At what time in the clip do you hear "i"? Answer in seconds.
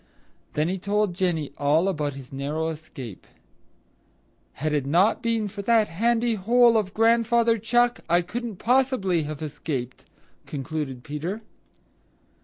8.09-8.23